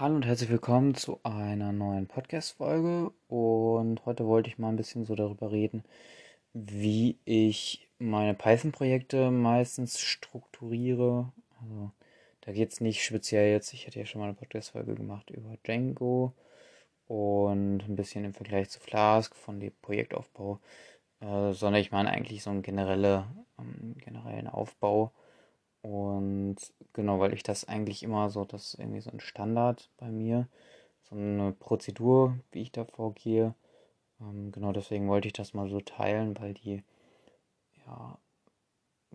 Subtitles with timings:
[0.00, 3.12] Hallo und herzlich willkommen zu einer neuen Podcast-Folge.
[3.28, 5.84] Und heute wollte ich mal ein bisschen so darüber reden,
[6.54, 11.30] wie ich meine Python-Projekte meistens strukturiere.
[11.60, 11.90] Also,
[12.40, 15.58] da geht es nicht speziell jetzt, ich hatte ja schon mal eine Podcast-Folge gemacht über
[15.66, 16.32] Django
[17.06, 20.60] und ein bisschen im Vergleich zu Flask von dem Projektaufbau,
[21.20, 23.26] äh, sondern ich meine eigentlich so einen generelle,
[23.58, 25.12] ähm, generellen Aufbau
[25.82, 26.56] und
[26.92, 30.48] genau, weil ich das eigentlich immer so, das ist irgendwie so ein Standard bei mir,
[31.04, 33.54] so eine Prozedur, wie ich da vorgehe.
[34.20, 36.82] Ähm, genau deswegen wollte ich das mal so teilen, weil die
[37.86, 38.18] ja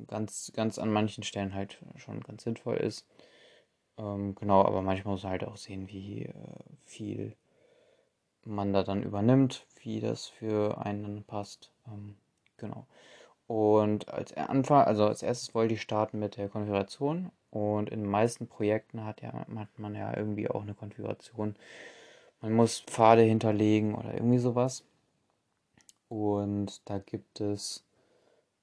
[0.07, 3.05] ganz, ganz an manchen Stellen halt schon ganz sinnvoll ist.
[3.97, 6.33] Ähm, genau, aber manchmal muss man halt auch sehen, wie äh,
[6.85, 7.35] viel
[8.45, 11.71] man da dann übernimmt, wie das für einen passt.
[11.87, 12.15] Ähm,
[12.57, 12.87] genau.
[13.47, 17.31] Und als Anfang, also als erstes wollte ich starten mit der Konfiguration.
[17.51, 21.55] Und in den meisten Projekten hat, ja, hat man ja irgendwie auch eine Konfiguration.
[22.41, 24.83] Man muss Pfade hinterlegen oder irgendwie sowas.
[26.09, 27.85] Und da gibt es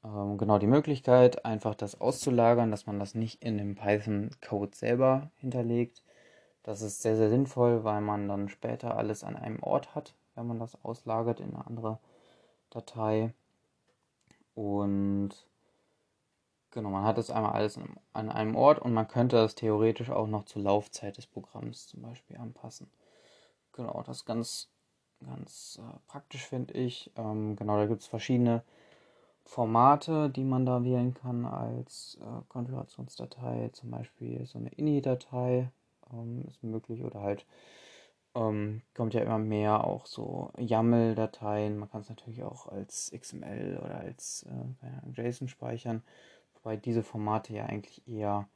[0.05, 5.31] ähm, genau die Möglichkeit, einfach das auszulagern, dass man das nicht in dem Python-Code selber
[5.37, 6.03] hinterlegt.
[6.63, 10.47] Das ist sehr, sehr sinnvoll, weil man dann später alles an einem Ort hat, wenn
[10.47, 11.99] man das auslagert in eine andere
[12.71, 13.33] Datei.
[14.55, 15.31] Und
[16.71, 17.79] genau, man hat das einmal alles
[18.13, 22.03] an einem Ort und man könnte das theoretisch auch noch zur Laufzeit des Programms zum
[22.03, 22.91] Beispiel anpassen.
[23.73, 24.69] Genau, das ist ganz,
[25.25, 27.11] ganz äh, praktisch, finde ich.
[27.17, 28.63] Ähm, genau, da gibt es verschiedene
[29.45, 33.71] Formate, die man da wählen kann als äh, Konfigurationsdatei.
[33.73, 35.71] Zum Beispiel so eine INI-Datei
[36.13, 37.47] ähm, ist möglich oder halt
[38.35, 41.79] ähm, kommt ja immer mehr auch so YAML-Dateien.
[41.79, 46.03] Man kann es natürlich auch als XML oder als äh, JSON speichern,
[46.55, 48.49] wobei diese Formate ja eigentlich eher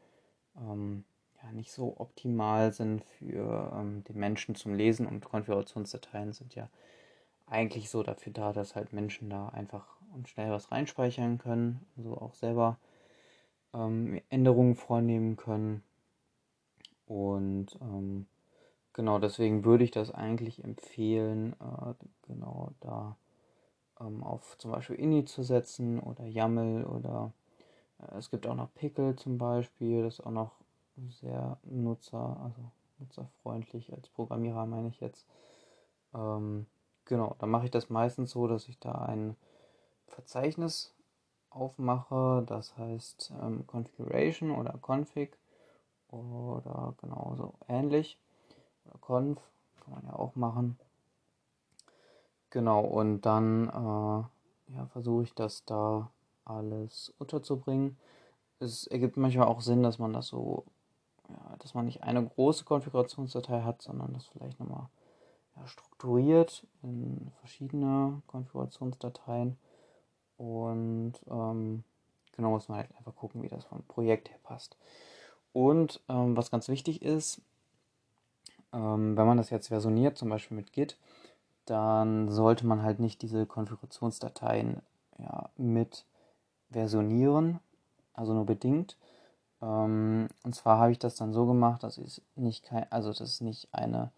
[0.56, 1.04] ähm,
[1.42, 6.68] ja, nicht so optimal sind für ähm, den Menschen zum Lesen und Konfigurationsdateien sind ja
[7.46, 12.16] eigentlich so dafür da, dass halt Menschen da einfach und schnell was reinspeichern können, also
[12.16, 12.78] auch selber
[13.74, 15.82] ähm, Änderungen vornehmen können
[17.06, 18.26] und ähm,
[18.96, 21.92] Genau, deswegen würde ich das eigentlich empfehlen, äh,
[22.26, 23.14] genau da
[24.00, 27.30] ähm, auf zum Beispiel INI zu setzen oder YAML oder
[28.00, 30.52] äh, es gibt auch noch Pickle zum Beispiel, das ist auch noch
[31.10, 32.62] sehr nutzer, also
[32.98, 35.26] nutzerfreundlich als Programmierer meine ich jetzt.
[36.14, 36.64] Ähm,
[37.04, 39.36] genau, dann mache ich das meistens so, dass ich da ein
[40.06, 40.94] Verzeichnis
[41.50, 45.36] aufmache, das heißt ähm, Configuration oder Config
[46.08, 48.18] oder genauso ähnlich
[48.86, 49.40] oder Conf,
[49.80, 50.78] kann man ja auch machen.
[52.50, 56.10] Genau, und dann äh, ja, versuche ich das da
[56.44, 57.96] alles unterzubringen.
[58.58, 60.64] Es ergibt manchmal auch Sinn, dass man das so,
[61.28, 64.88] ja, dass man nicht eine große Konfigurationsdatei hat, sondern das vielleicht nochmal
[65.56, 69.58] ja, strukturiert in verschiedene Konfigurationsdateien.
[70.38, 71.84] Und ähm,
[72.36, 74.76] genau muss man halt einfach gucken, wie das vom Projekt her passt.
[75.52, 77.40] Und ähm, was ganz wichtig ist,
[78.72, 80.96] ähm, wenn man das jetzt versioniert, zum Beispiel mit Git,
[81.66, 84.82] dann sollte man halt nicht diese Konfigurationsdateien
[85.18, 86.04] ja, mit
[86.70, 87.60] versionieren,
[88.14, 88.96] also nur bedingt.
[89.62, 93.20] Ähm, und zwar habe ich das dann so gemacht, dass es nicht kein, also das
[93.20, 94.10] ist nicht eine,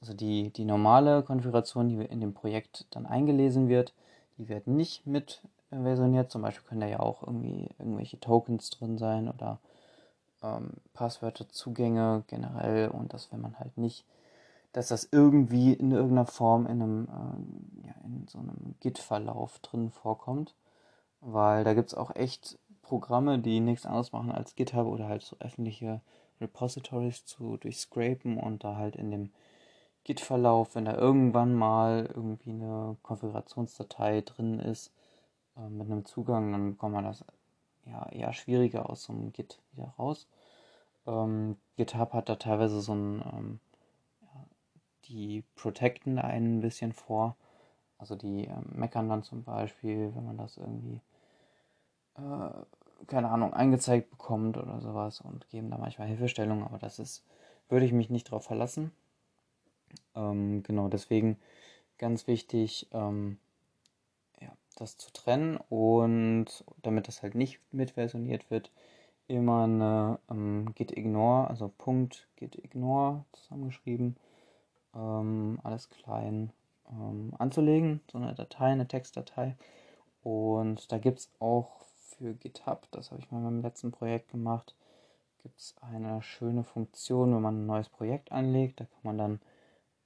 [0.00, 3.94] also die, die normale Konfiguration, die in dem Projekt dann eingelesen wird,
[4.36, 6.30] die wird nicht mit versioniert.
[6.30, 9.58] Zum Beispiel können da ja auch irgendwie irgendwelche Tokens drin sein oder
[10.42, 14.04] ähm, Passwörter, Zugänge generell und das will man halt nicht,
[14.72, 19.90] dass das irgendwie in irgendeiner Form in einem, ähm, ja, in so einem Git-Verlauf drin
[19.90, 20.54] vorkommt,
[21.20, 25.22] weil da gibt es auch echt Programme, die nichts anderes machen als GitHub oder halt
[25.22, 26.00] so öffentliche
[26.40, 29.30] Repositories zu durchscrapen und da halt in dem
[30.04, 34.92] Git-Verlauf, wenn da irgendwann mal irgendwie eine Konfigurationsdatei drin ist
[35.56, 37.24] äh, mit einem Zugang, dann bekommt man das
[37.90, 40.26] ja, eher schwieriger aus so einem Git wieder raus.
[41.06, 43.60] Ähm, GitHub hat da teilweise so ein, ähm,
[44.22, 44.44] ja,
[45.06, 47.36] die protecten da einen ein bisschen vor.
[47.98, 51.00] Also die ähm, meckern dann zum Beispiel, wenn man das irgendwie,
[52.16, 52.50] äh,
[53.06, 57.24] keine Ahnung, eingezeigt bekommt oder sowas und geben da manchmal Hilfestellung, aber das ist,
[57.68, 58.92] würde ich mich nicht drauf verlassen.
[60.14, 61.38] Ähm, genau, deswegen
[61.98, 63.38] ganz wichtig, ähm,
[64.80, 66.46] das zu trennen und
[66.82, 68.70] damit das halt nicht mitversioniert wird,
[69.26, 74.16] immer eine ähm, git-ignore, also Punkt git-ignore zusammengeschrieben,
[74.94, 76.52] ähm, alles klein
[76.90, 79.56] ähm, anzulegen, so eine Datei, eine Textdatei.
[80.22, 81.80] Und da gibt es auch
[82.18, 84.74] für GitHub, das habe ich mal in meinem letzten Projekt gemacht,
[85.42, 88.80] gibt es eine schöne Funktion, wenn man ein neues Projekt anlegt.
[88.80, 89.40] Da kann man dann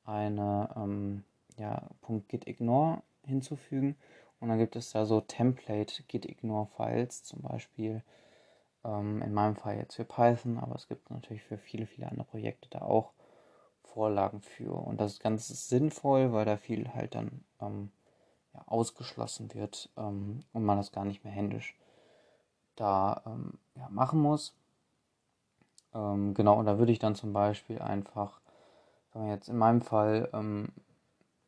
[0.05, 1.25] eine ähm,
[1.57, 1.89] ja,
[2.29, 3.97] .gitignore hinzufügen
[4.43, 8.03] und dann gibt es da so Template gitignore Files zum Beispiel.
[8.85, 12.27] Ähm, in meinem Fall jetzt für Python, aber es gibt natürlich für viele, viele andere
[12.27, 13.13] Projekte da auch
[13.85, 14.73] Vorlagen für.
[14.73, 17.93] Und das ist ganz sinnvoll, weil da viel halt dann ähm,
[18.53, 21.77] ja, ausgeschlossen wird ähm, und man das gar nicht mehr händisch
[22.75, 24.57] da ähm, ja, machen muss.
[25.95, 28.41] Ähm, genau, und da würde ich dann zum Beispiel einfach,
[29.13, 30.73] wenn man jetzt in meinem Fall ähm,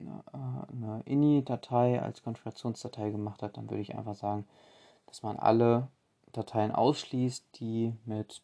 [0.07, 4.47] eine, eine INI-Datei als Konfigurationsdatei gemacht hat, dann würde ich einfach sagen,
[5.07, 5.89] dass man alle
[6.33, 8.43] Dateien ausschließt, die mit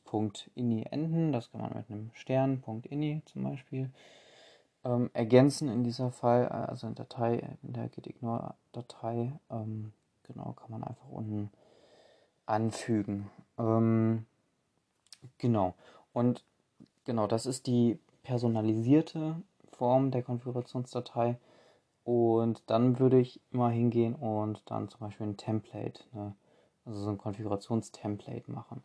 [0.55, 1.33] .ini enden.
[1.33, 3.91] Das kann man mit einem Stern, .ini zum Beispiel,
[4.85, 9.33] ähm, ergänzen in dieser Fall, also in, Datei, in der gitignore-Datei.
[9.51, 9.93] Ähm,
[10.23, 11.51] genau, kann man einfach unten
[12.47, 13.31] anfügen.
[13.59, 14.27] Ähm,
[15.39, 15.75] genau.
[16.13, 16.45] Und
[17.05, 19.37] genau, das ist die personalisierte
[19.73, 21.37] Form der Konfigurationsdatei.
[22.11, 26.35] Und dann würde ich immer hingehen und dann zum Beispiel ein Template, ne,
[26.85, 28.83] also so ein Konfigurationstemplate machen.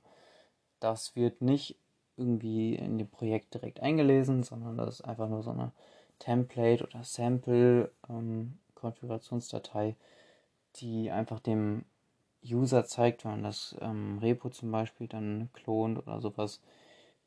[0.80, 1.76] Das wird nicht
[2.18, 5.72] irgendwie in dem Projekt direkt eingelesen, sondern das ist einfach nur so eine
[6.20, 9.96] Template oder Sample ähm, Konfigurationsdatei,
[10.76, 11.84] die einfach dem
[12.48, 16.62] User zeigt, wenn man das ähm, Repo zum Beispiel dann klont oder sowas,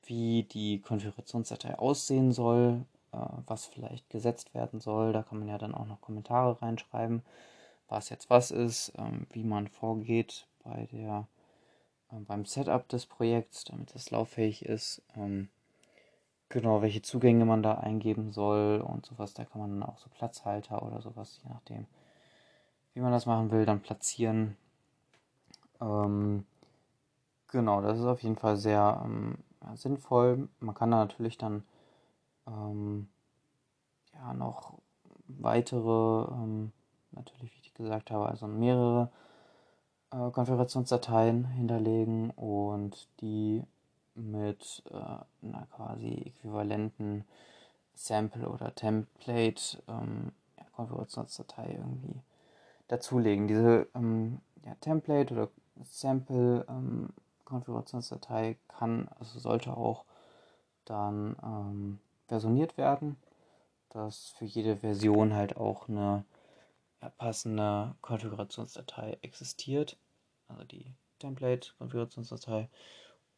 [0.04, 2.84] wie die Konfigurationsdatei aussehen soll,
[3.46, 5.12] was vielleicht gesetzt werden soll.
[5.12, 7.22] Da kann man ja dann auch noch Kommentare reinschreiben,
[7.88, 11.26] was jetzt was ist, ähm, wie man vorgeht bei der
[12.10, 15.02] äh, beim Setup des Projekts, damit es lauffähig ist.
[15.16, 15.48] Ähm,
[16.48, 19.34] genau, welche Zugänge man da eingeben soll und sowas.
[19.34, 21.86] Da kann man dann auch so Platzhalter oder sowas, je nachdem,
[22.94, 24.56] wie man das machen will, dann platzieren.
[25.80, 26.44] Ähm,
[27.48, 29.06] genau, das ist auf jeden Fall sehr
[29.74, 30.48] sinnvoll.
[30.60, 31.64] Man kann da natürlich dann
[32.48, 33.08] ähm,
[34.14, 34.78] ja noch
[35.28, 36.72] weitere, ähm,
[37.12, 39.10] natürlich wie ich gesagt habe, also mehrere
[40.10, 43.62] äh, Konfigurationsdateien hinterlegen und die
[44.14, 47.24] mit äh, einer quasi äquivalenten
[47.94, 50.64] Sample oder Template ähm, ja,
[51.66, 52.20] irgendwie
[52.88, 53.48] dazulegen.
[53.48, 55.48] Diese ähm, ja, Template oder
[55.84, 57.10] Sample ähm,
[58.68, 60.04] kann, also sollte auch
[60.84, 61.98] dann ähm,
[62.28, 63.16] versioniert werden,
[63.90, 66.24] dass für jede Version halt auch eine
[67.16, 69.96] passende Konfigurationsdatei existiert,
[70.48, 72.68] also die Template-Konfigurationsdatei.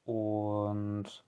[0.04, 1.24] Und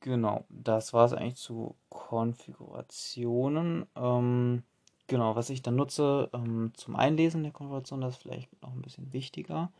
[0.00, 3.86] genau, das war es eigentlich zu Konfigurationen.
[3.96, 4.62] Ähm,
[5.06, 8.82] genau, was ich dann nutze ähm, zum Einlesen der Konfiguration, das ist vielleicht noch ein
[8.82, 9.70] bisschen wichtiger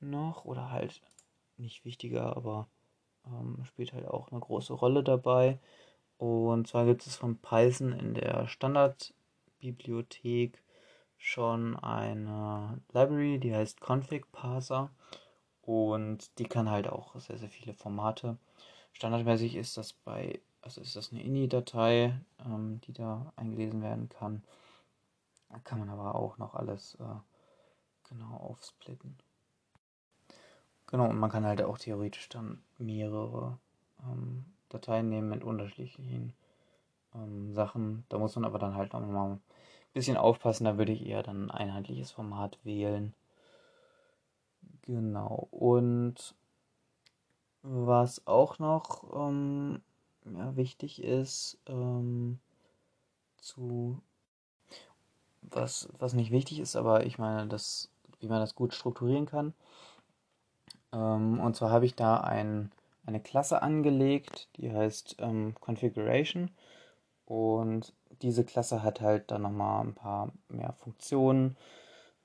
[0.00, 1.00] noch oder halt
[1.56, 2.68] nicht wichtiger, aber
[3.26, 5.58] ähm, spielt halt auch eine große Rolle dabei.
[6.18, 10.62] Und zwar gibt es von Python in der Standardbibliothek
[11.18, 14.90] schon eine Library, die heißt Config Parser
[15.62, 18.36] und die kann halt auch sehr, sehr viele Formate.
[18.92, 24.42] Standardmäßig ist das bei, also ist das eine INI-Datei, ähm, die da eingelesen werden kann.
[25.48, 29.16] Da kann man aber auch noch alles äh, genau aufsplitten.
[30.86, 33.58] Genau, und man kann halt auch theoretisch dann mehrere
[34.02, 36.32] ähm, Dateien nehmen mit unterschiedlichen
[37.14, 38.04] ähm, Sachen.
[38.10, 39.42] Da muss man aber dann halt nochmal ein
[39.94, 40.64] bisschen aufpassen.
[40.66, 43.14] Da würde ich eher dann ein einheitliches Format wählen.
[44.82, 45.48] Genau.
[45.50, 46.34] Und
[47.62, 49.82] was auch noch ähm,
[50.24, 52.38] ja, wichtig ist, ähm,
[53.38, 54.00] zu
[55.42, 59.54] was, was nicht wichtig ist, aber ich meine, das, wie man das gut strukturieren kann,
[60.98, 62.70] und zwar habe ich da ein,
[63.06, 66.50] eine Klasse angelegt, die heißt ähm, Configuration.
[67.26, 71.56] Und diese Klasse hat halt dann nochmal ein paar mehr Funktionen.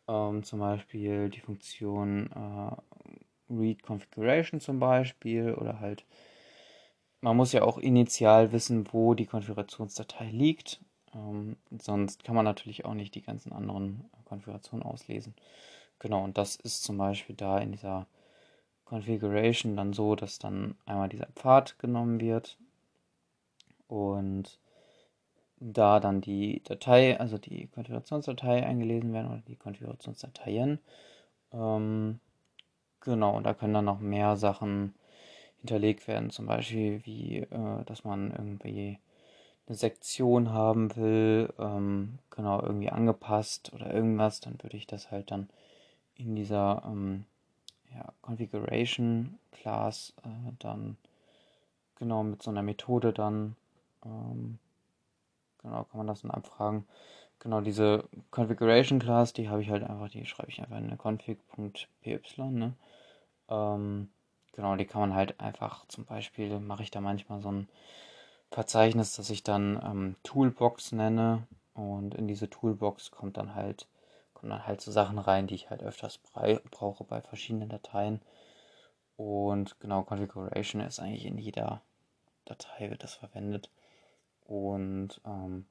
[0.07, 6.05] Ähm, zum Beispiel die Funktion äh, Read Configuration zum Beispiel oder halt
[7.21, 10.79] man muss ja auch initial wissen, wo die Konfigurationsdatei liegt.
[11.13, 15.35] Ähm, sonst kann man natürlich auch nicht die ganzen anderen Konfigurationen auslesen.
[15.99, 18.07] Genau, und das ist zum Beispiel da in dieser
[18.89, 22.57] Configuration dann so, dass dann einmal dieser Pfad genommen wird
[23.87, 24.59] und
[25.59, 30.79] da dann die Datei, also die Konfigurationsdatei eingelesen werden oder die Konfigurationsdateien.
[31.51, 32.19] Ähm,
[33.01, 34.95] genau, und da können dann noch mehr Sachen
[35.59, 38.99] hinterlegt werden, zum Beispiel wie, äh, dass man irgendwie
[39.67, 45.31] eine Sektion haben will, ähm, genau, irgendwie angepasst oder irgendwas, dann würde ich das halt
[45.31, 45.49] dann
[46.15, 47.25] in dieser ähm,
[47.93, 50.97] ja, Configuration Class äh, dann
[51.95, 53.55] genau mit so einer Methode dann
[54.05, 54.59] ähm,
[55.61, 56.85] genau kann man das dann abfragen.
[57.39, 60.97] Genau, diese Configuration Class, die habe ich halt einfach, die schreibe ich einfach in eine
[60.97, 62.19] config.py,
[62.51, 62.73] ne?
[63.49, 64.09] Ähm,
[64.51, 67.69] genau, die kann man halt einfach, zum Beispiel mache ich da manchmal so ein
[68.51, 73.87] Verzeichnis, das ich dann ähm, Toolbox nenne und in diese Toolbox kommt dann halt
[74.39, 76.17] kommen dann halt so Sachen rein, die ich halt öfters
[76.71, 78.21] brauche bei verschiedenen Dateien.
[79.17, 81.81] Und genau, Configuration ist eigentlich in jeder
[82.45, 83.69] Datei wird das verwendet.
[84.45, 85.65] Und ähm,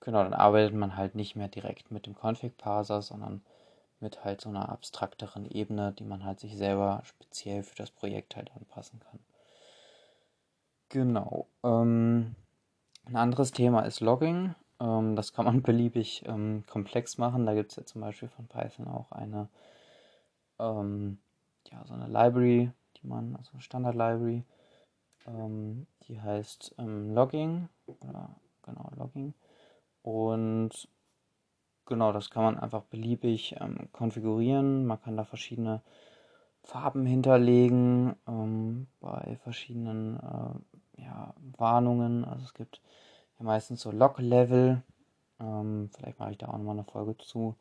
[0.00, 3.42] genau, dann arbeitet man halt nicht mehr direkt mit dem Config-Parser, sondern
[4.00, 8.34] mit halt so einer abstrakteren Ebene, die man halt sich selber speziell für das Projekt
[8.34, 9.20] halt anpassen kann.
[10.88, 11.46] Genau.
[11.62, 12.34] Ähm,
[13.04, 14.54] ein anderes Thema ist Logging.
[14.82, 17.46] Ähm, das kann man beliebig ähm, komplex machen.
[17.46, 19.48] Da gibt es ja zum Beispiel von Python auch eine,
[20.58, 21.18] ähm,
[21.70, 24.42] ja, so eine Library, die man, also eine Standard-Library,
[25.26, 29.34] ähm, die heißt ähm, Logging, oder genau, Logging.
[30.02, 30.88] Und
[31.86, 34.84] genau, das kann man einfach beliebig ähm, konfigurieren.
[34.84, 35.80] Man kann da verschiedene
[36.64, 38.14] Farben hinterlegen
[39.00, 42.24] bei verschiedenen äh, ja, Warnungen.
[42.24, 42.80] Also es gibt
[43.42, 44.82] meistens so Log-Level.
[45.40, 47.56] Ähm, vielleicht mache ich da auch nochmal eine Folge zu.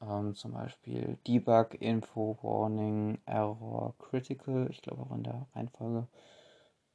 [0.00, 4.68] Ähm, zum Beispiel Debug, Info, Warning, Error, Critical.
[4.70, 6.06] Ich glaube auch in der Reihenfolge.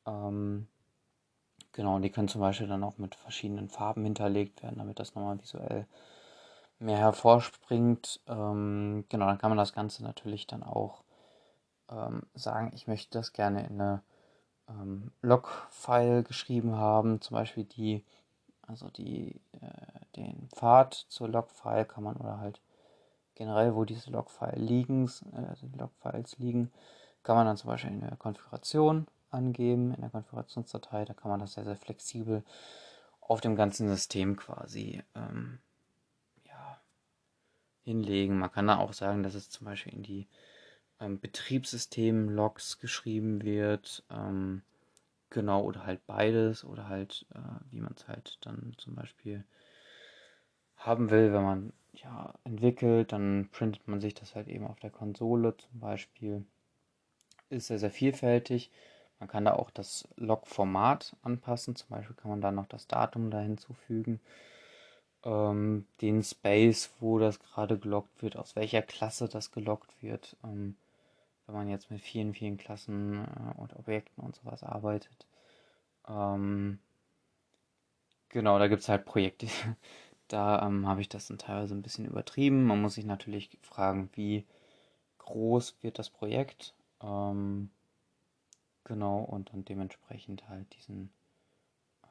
[0.05, 0.67] Ähm,
[1.71, 5.41] genau, die können zum Beispiel dann auch mit verschiedenen Farben hinterlegt werden, damit das nochmal
[5.41, 5.87] visuell
[6.79, 8.21] mehr hervorspringt.
[8.27, 11.03] Ähm, genau, dann kann man das Ganze natürlich dann auch
[11.89, 14.03] ähm, sagen, ich möchte das gerne in eine
[14.69, 18.03] ähm, Log-File geschrieben haben, zum Beispiel die,
[18.61, 22.61] also die, äh, den Pfad zur Log-File kann man oder halt
[23.35, 26.71] generell, wo diese Log-File liegen, äh, also die Log-Files liegen,
[27.23, 31.39] kann man dann zum Beispiel in der Konfiguration angeben, in der Konfigurationsdatei, da kann man
[31.39, 32.43] das sehr, sehr flexibel
[33.21, 35.59] auf dem ganzen System quasi ähm,
[36.45, 36.81] ja,
[37.83, 38.37] hinlegen.
[38.37, 40.27] Man kann da auch sagen, dass es zum Beispiel in die
[41.01, 44.03] ähm, Betriebssystem-Logs geschrieben wird.
[44.09, 44.61] Ähm,
[45.29, 47.39] genau, oder halt beides, oder halt, äh,
[47.71, 49.43] wie man es halt dann zum Beispiel
[50.77, 54.89] haben will, wenn man ja entwickelt, dann printet man sich das halt eben auf der
[54.89, 56.45] Konsole zum Beispiel.
[57.49, 58.71] Ist sehr, sehr vielfältig.
[59.19, 61.75] Man kann da auch das Log-Format anpassen.
[61.75, 64.19] Zum Beispiel kann man da noch das Datum da hinzufügen.
[65.23, 70.35] Ähm, den Space, wo das gerade gelockt wird, aus welcher Klasse das gelockt wird.
[70.43, 70.75] Ähm,
[71.45, 75.27] wenn man jetzt mit vielen, vielen Klassen äh, und Objekten und sowas arbeitet.
[76.07, 76.79] Ähm,
[78.29, 79.47] genau, da gibt es halt Projekte.
[80.27, 82.65] da ähm, habe ich das dann teilweise ein bisschen übertrieben.
[82.65, 84.45] Man muss sich natürlich fragen, wie
[85.19, 86.73] groß wird das Projekt.
[87.01, 87.69] Ähm,
[88.83, 91.11] genau, und dann dementsprechend halt diesen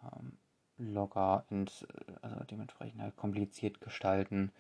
[0.03, 0.39] ähm,
[0.79, 1.87] Logger ins,
[2.23, 4.53] also dementsprechend halt kompliziert gestalten.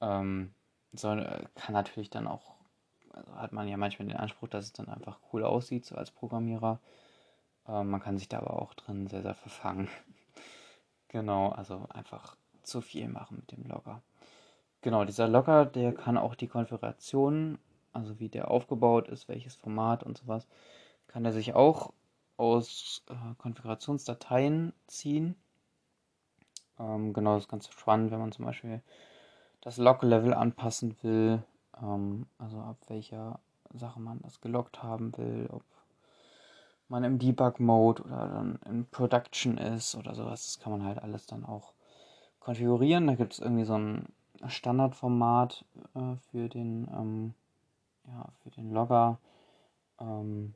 [0.00, 0.54] Ähm,
[0.92, 2.54] soll, äh, kann natürlich dann auch
[3.36, 6.80] hat man ja manchmal den Anspruch, dass es dann einfach cool aussieht, so als Programmierer.
[7.68, 9.88] Ähm, man kann sich da aber auch drin sehr, sehr verfangen.
[11.08, 14.02] genau, also einfach zu viel machen mit dem Logger.
[14.80, 17.58] Genau, dieser Logger, der kann auch die Konfiguration,
[17.92, 20.48] also wie der aufgebaut ist, welches Format und sowas,
[21.06, 21.92] kann er sich auch
[22.36, 25.36] aus äh, Konfigurationsdateien ziehen.
[26.78, 28.82] Ähm, genau, das ist ganz spannend, wenn man zum Beispiel
[29.60, 31.44] das Log-Level anpassen will
[31.80, 33.38] ähm, also ab welcher
[33.72, 35.62] Sache man das gelockt haben will, ob
[36.88, 40.44] man im Debug-Mode oder dann in Production ist oder sowas.
[40.44, 41.72] Das kann man halt alles dann auch
[42.40, 43.06] konfigurieren.
[43.06, 44.06] Da gibt es irgendwie so ein
[44.46, 45.64] Standardformat
[45.94, 47.34] äh, für den ähm,
[48.06, 49.18] ja, für den Logger.
[50.00, 50.54] Ähm,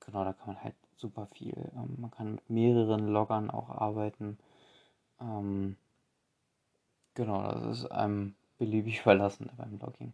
[0.00, 1.70] genau, da kann man halt super viel.
[1.74, 4.38] Ähm, man kann mit mehreren Loggern auch arbeiten.
[5.20, 5.76] Ähm,
[7.14, 10.12] genau, das ist einem beliebig überlassen beim Logging.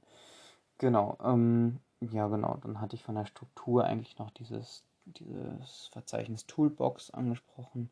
[0.81, 6.47] Genau, ähm, ja genau, dann hatte ich von der Struktur eigentlich noch dieses, dieses Verzeichnis
[6.47, 7.91] Toolbox angesprochen.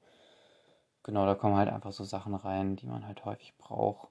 [1.02, 4.08] Genau, da kommen halt einfach so Sachen rein, die man halt häufig braucht.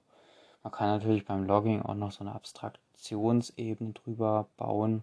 [0.62, 5.02] Man kann natürlich beim Logging auch noch so eine Abstraktionsebene drüber bauen.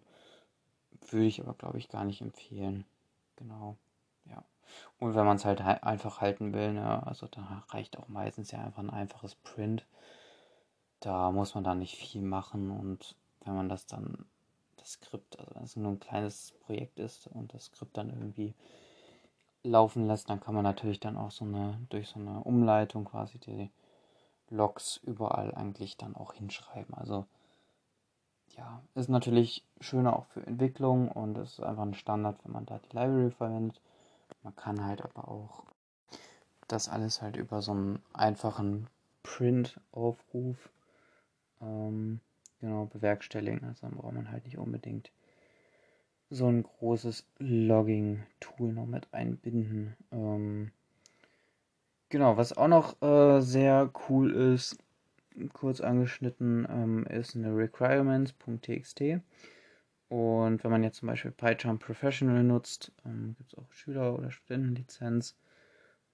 [1.10, 2.86] Würde ich aber, glaube ich, gar nicht empfehlen.
[3.36, 3.78] Genau,
[4.26, 4.44] ja.
[5.00, 8.60] Und wenn man es halt einfach halten will, ne, also da reicht auch meistens ja
[8.64, 9.86] einfach ein einfaches Print.
[11.00, 14.26] Da muss man dann nicht viel machen und wenn man das dann,
[14.78, 18.54] das Skript, also wenn es nur ein kleines Projekt ist und das Skript dann irgendwie
[19.64, 23.40] laufen lässt, dann kann man natürlich dann auch so eine, durch so eine Umleitung quasi
[23.40, 23.70] die
[24.50, 26.94] Logs überall eigentlich dann auch hinschreiben.
[26.94, 27.26] Also
[28.58, 32.66] ja, ist natürlich schöner auch für Entwicklung und es ist einfach ein Standard, wenn man
[32.66, 33.82] da die Library verwendet.
[34.44, 35.64] Man kann halt aber auch
[36.68, 38.88] das alles halt über so einen einfachen
[39.24, 40.70] Print-Aufruf
[41.62, 42.22] ähm,
[42.66, 43.64] genau bewerkstelligen.
[43.64, 45.12] Also dann braucht man halt nicht unbedingt
[46.30, 49.96] so ein großes Logging-Tool noch mit einbinden.
[50.12, 50.72] Ähm,
[52.10, 54.78] genau, was auch noch äh, sehr cool ist,
[55.54, 59.22] kurz angeschnitten, ähm, ist eine requirements.txt.
[60.08, 64.32] Und wenn man jetzt zum Beispiel PyCharm Professional nutzt, ähm, gibt es auch Schüler- oder
[64.32, 65.36] Studentenlizenz.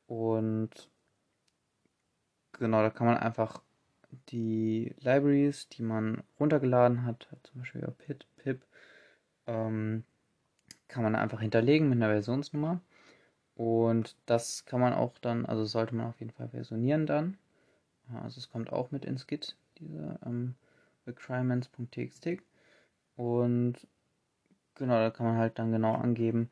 [0.08, 0.90] Und
[2.54, 3.62] genau, da kann man einfach
[4.30, 8.62] die Libraries, die man runtergeladen hat, zum Beispiel über Pit, pip,
[9.48, 10.04] ähm,
[10.88, 12.82] kann man einfach hinterlegen mit einer Versionsnummer.
[13.56, 17.38] Und das kann man auch dann, also sollte man auf jeden Fall versionieren dann.
[18.24, 20.56] Also es kommt auch mit ins Git, diese ähm,
[21.08, 22.42] requirements.txt.
[23.16, 23.88] Und
[24.76, 26.50] genau, da kann man halt dann genau angeben,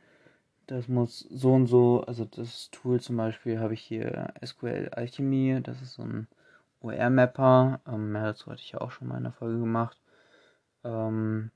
[0.67, 5.61] das muss so und so, also das Tool zum Beispiel habe ich hier SQL Alchemy,
[5.63, 6.27] das ist so ein
[6.81, 7.81] OR-Mapper.
[7.87, 9.99] Ähm, ja, dazu hatte ich ja auch schon mal in der Folge gemacht.
[10.83, 11.51] Ähm,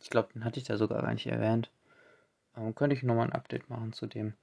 [0.00, 1.70] ich glaube, den hatte ich da sogar gar nicht erwähnt.
[2.56, 4.34] Ähm, könnte ich nochmal ein Update machen zu dem.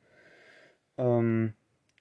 [0.97, 1.53] Ähm,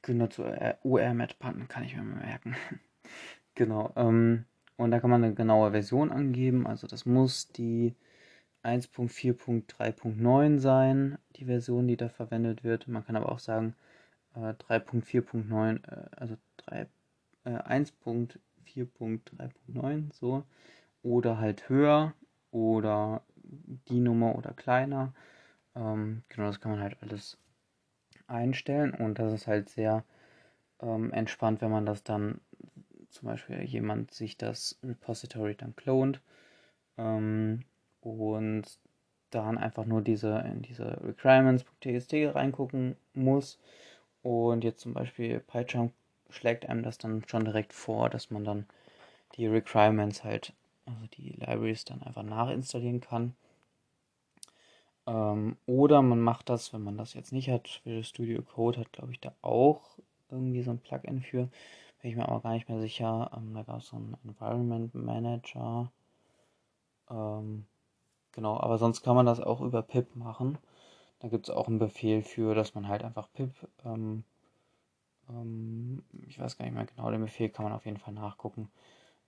[0.03, 0.45] genau, zu
[0.83, 2.57] OR-Mapappen kann ich mir mal merken.
[3.55, 3.93] genau.
[3.97, 4.45] Ähm,
[4.77, 6.67] und da kann man eine genaue Version angeben.
[6.67, 7.95] Also das muss die
[8.65, 12.89] 1.4.3.9 sein, die Version, die da verwendet wird.
[12.89, 13.75] Man kann aber auch sagen
[14.35, 16.89] äh, 3.4.9, äh, also 3
[17.45, 20.45] äh, 1.4.3.9 so.
[21.03, 22.15] Oder halt höher
[22.51, 23.23] oder
[23.89, 25.13] die Nummer oder kleiner.
[25.75, 27.39] Ähm, genau, das kann man halt alles
[28.27, 28.93] einstellen.
[28.93, 30.05] Und das ist halt sehr
[30.81, 32.41] ähm, entspannt, wenn man das dann
[33.09, 36.21] zum Beispiel jemand sich das Repository dann clont
[36.97, 37.65] ähm,
[38.01, 38.65] und
[39.31, 43.59] dann einfach nur diese in diese requirements.txt reingucken muss.
[44.23, 45.93] Und jetzt zum Beispiel PyCharm
[46.33, 48.67] schlägt einem das dann schon direkt vor, dass man dann
[49.37, 50.53] die Requirements halt,
[50.87, 53.35] also die Libraries dann einfach nachinstallieren kann.
[55.07, 58.93] Ähm, oder man macht das, wenn man das jetzt nicht hat, Visual Studio Code hat,
[58.93, 59.99] glaube ich, da auch
[60.31, 61.49] irgendwie so ein Plugin für.
[62.01, 63.31] Bin ich mir aber gar nicht mehr sicher.
[63.37, 65.91] Ähm, da gab es so einen Environment Manager.
[67.11, 67.67] Ähm,
[68.33, 70.59] genau, aber sonst kann man das auch über pip machen.
[71.21, 73.51] Da gibt es auch einen Befehl für, dass man halt einfach pip
[75.33, 78.71] ähm, ich weiß gar nicht mehr genau, den Befehl kann man auf jeden Fall nachgucken.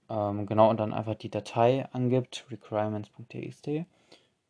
[0.09, 3.87] Ähm, genau, und dann einfach die Datei angibt, requirements.txt.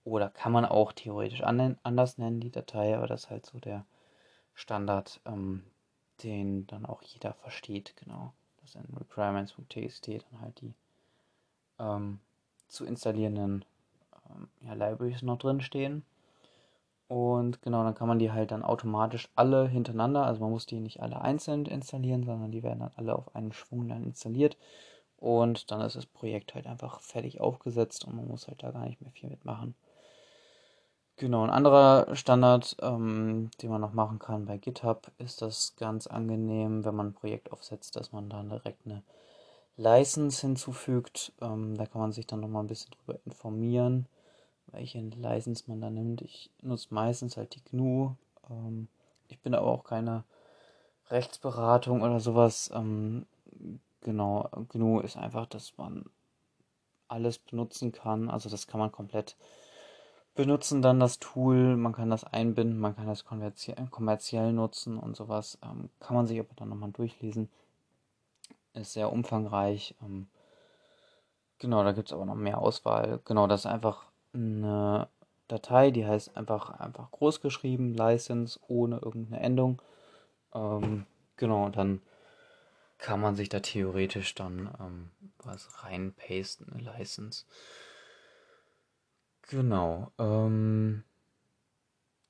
[0.05, 3.87] Oder kann man auch theoretisch anders nennen, die Datei, aber das ist halt so der
[4.53, 5.65] Standard, ähm,
[6.23, 8.33] den dann auch jeder versteht, genau.
[8.61, 10.75] Dass in requirements.txt dann halt die
[12.69, 13.65] zu installierenden
[14.61, 16.05] ja, Libraries noch drin stehen.
[17.09, 20.81] Und genau, dann kann man die halt dann automatisch alle hintereinander, also man muss die
[20.81, 24.57] nicht alle einzeln installieren, sondern die werden dann alle auf einen Schwung dann installiert.
[25.19, 28.85] Und dann ist das Projekt halt einfach fertig aufgesetzt und man muss halt da gar
[28.85, 29.75] nicht mehr viel mitmachen.
[31.17, 36.09] Genau, ein anderer Standard, ähm, den man noch machen kann bei GitHub, ist das ganz
[36.09, 39.03] angenehm, wenn man ein Projekt aufsetzt, dass man dann direkt eine
[39.77, 41.33] License hinzufügt.
[41.41, 44.09] Ähm, da kann man sich dann nochmal ein bisschen drüber informieren
[44.69, 46.23] welche License man da nimmt.
[46.23, 48.15] Ich nutze meistens halt die GNU.
[48.51, 48.89] Ähm,
[49.29, 50.25] ich bin aber auch keine
[51.11, 52.71] Rechtsberatung oder sowas.
[52.75, 53.27] Ähm,
[54.01, 56.07] genau, GNU ist einfach, dass man
[57.09, 58.31] alles benutzen kann.
[58.31, 59.37] Also das kann man komplett
[60.35, 65.59] benutzen dann das Tool, man kann das einbinden, man kann das kommerziell, nutzen und sowas.
[65.63, 67.49] Ähm, kann man sich aber dann nochmal durchlesen.
[68.73, 69.95] Ist sehr umfangreich.
[70.03, 70.27] Ähm,
[71.59, 73.21] genau, da gibt es aber noch mehr Auswahl.
[73.25, 75.09] Genau, das ist einfach eine
[75.49, 79.81] Datei, die heißt einfach, einfach groß geschrieben, License, ohne irgendeine Endung.
[80.55, 82.01] Ähm, genau, und dann
[82.99, 87.45] kann man sich da theoretisch dann ähm, was reinpasten, eine License.
[89.43, 90.11] Genau.
[90.19, 91.05] Ähm,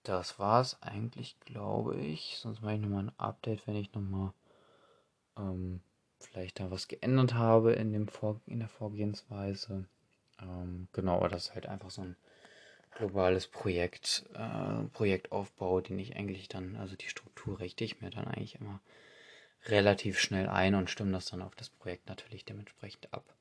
[0.03, 2.39] das es eigentlich, glaube ich.
[2.39, 4.33] Sonst mache ich nochmal ein Update, wenn ich nochmal
[5.39, 5.81] ähm,
[6.19, 9.87] vielleicht da was geändert habe in, dem Vor in der Vorgehensweise.
[10.41, 12.17] Ähm, genau, aber das ist halt einfach so ein
[12.97, 18.27] globales Projekt, äh, Projektaufbau, den ich eigentlich dann, also die Struktur richte ich mir dann
[18.27, 18.81] eigentlich immer
[19.67, 23.35] relativ schnell ein und stimme das dann auf das Projekt natürlich dementsprechend ab.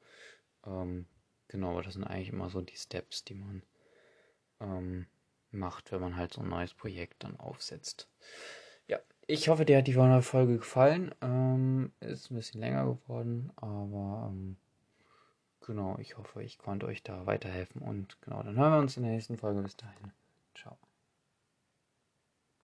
[0.66, 1.06] Ähm,
[1.48, 3.64] genau, aber das sind eigentlich immer so die Steps, die man
[4.60, 5.08] ähm,
[5.52, 8.08] macht, wenn man halt so ein neues Projekt dann aufsetzt.
[8.88, 11.14] Ja, ich hoffe, dir hat die Folge gefallen.
[11.22, 14.58] Ähm, ist ein bisschen länger geworden, aber ähm,
[15.66, 19.04] genau, ich hoffe, ich konnte euch da weiterhelfen und genau, dann hören wir uns in
[19.04, 19.62] der nächsten Folge.
[19.62, 20.12] Bis dahin.
[20.56, 20.78] Ciao.